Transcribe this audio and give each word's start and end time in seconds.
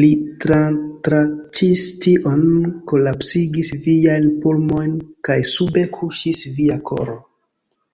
Li 0.00 0.08
tratranĉis 0.42 1.84
tion, 2.06 2.42
kolapsigis 2.92 3.72
viajn 3.88 4.28
pulmojn, 4.44 4.94
kaj 5.30 5.40
sube 5.54 5.88
kuŝis 5.98 6.46
via 6.60 6.80
koro! 6.94 7.18